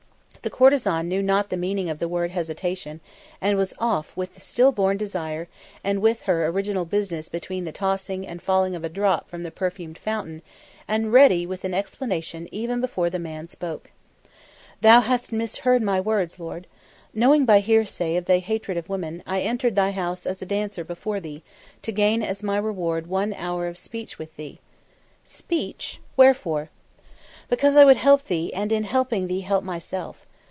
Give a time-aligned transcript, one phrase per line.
[0.43, 2.99] The courtesan knew not the meaning of the word hesitation,
[3.39, 5.47] and was off with the still born desire
[5.83, 9.43] and on with her original business between the tossing and falling of a drop from
[9.43, 10.41] the perfumed fountain
[10.87, 13.91] and ready with an explanation even before the man spoke.
[14.81, 16.65] "Thou hast misheard my words, lord.
[17.13, 21.19] Knowing by hearsay of thy hatred of women, I entered thy house as dancer before
[21.19, 21.43] thee,
[21.83, 24.59] to gain as my reward one hour of speech with thee."
[25.23, 25.99] "Speech?
[26.17, 26.71] Wherefore?
[27.47, 30.25] "Because I would help thee, and in helping thee help myself."